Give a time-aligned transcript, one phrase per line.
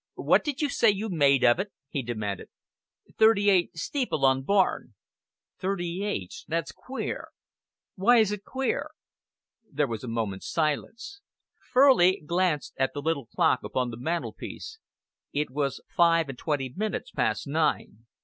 [0.17, 2.49] "What did you say you made of it?" he demanded.
[3.19, 4.95] "'Thirty eight steeple on barn.'"
[5.59, 6.43] "Thirty eight!
[6.47, 7.27] That's queer!"
[7.93, 8.89] "Why is it queer?"
[9.71, 11.21] There was a moment's silence.
[11.59, 14.79] Furley glanced at the little clock upon the mantelpiece.
[15.33, 18.07] It was five and twenty minutes past nine.